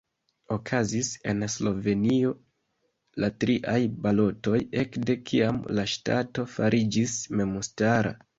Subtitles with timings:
[0.53, 2.31] Okazis en Slovenio
[3.25, 3.77] la triaj
[4.07, 8.17] balotoj, ekde kiam la ŝtato fariĝis memstara.